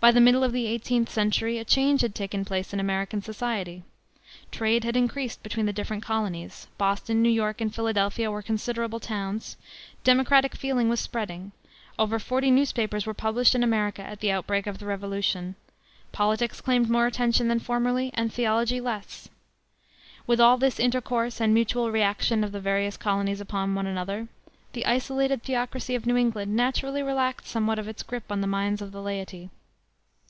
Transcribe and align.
By 0.00 0.10
the 0.10 0.20
middle 0.20 0.42
of 0.42 0.50
the 0.50 0.66
eighteenth 0.66 1.08
century 1.08 1.56
a 1.56 1.64
change 1.64 2.00
had 2.00 2.16
taken 2.16 2.44
place 2.44 2.72
in 2.72 2.80
American 2.80 3.22
society. 3.22 3.84
Trade 4.50 4.82
had 4.82 4.96
increased 4.96 5.40
between 5.40 5.66
the 5.66 5.72
different 5.72 6.02
colonies; 6.02 6.66
Boston, 6.76 7.22
New 7.22 7.28
York, 7.28 7.60
and 7.60 7.72
Philadelphia 7.72 8.28
were 8.28 8.42
considerable 8.42 8.98
towns; 8.98 9.56
democratic 10.02 10.56
feeling 10.56 10.88
was 10.88 10.98
spreading; 10.98 11.52
over 11.96 12.18
forty 12.18 12.50
newspapers 12.50 13.06
were 13.06 13.14
published 13.14 13.54
in 13.54 13.62
America 13.62 14.02
at 14.02 14.18
the 14.18 14.32
outbreak 14.32 14.66
of 14.66 14.78
the 14.78 14.84
Revolution; 14.84 15.54
politics 16.10 16.60
claimed 16.60 16.90
more 16.90 17.06
attention 17.06 17.46
than 17.46 17.60
formerly, 17.60 18.10
and 18.14 18.32
theology 18.32 18.80
less. 18.80 19.28
With 20.26 20.40
all 20.40 20.56
this 20.58 20.80
intercourse 20.80 21.40
and 21.40 21.54
mutual 21.54 21.92
reaction 21.92 22.42
of 22.42 22.50
the 22.50 22.60
various 22.60 22.96
colonies 22.96 23.40
upon 23.40 23.76
one 23.76 23.86
another, 23.86 24.26
the 24.72 24.86
isolated 24.86 25.44
theocracy 25.44 25.94
of 25.94 26.04
New 26.04 26.16
England 26.16 26.54
naturally 26.56 27.02
relaxed 27.02 27.46
somewhat 27.46 27.78
of 27.78 27.86
its 27.86 28.02
grip 28.02 28.24
on 28.30 28.40
the 28.40 28.48
minds 28.48 28.82
of 28.82 28.90
the 28.90 29.00
laity. 29.00 29.50